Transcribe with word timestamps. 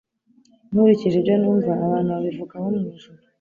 nkurikije 0.71 1.15
ibyo 1.17 1.33
numva 1.41 1.71
abantu 1.85 2.09
babivugaho 2.15 2.67
mwijuru 2.75 3.19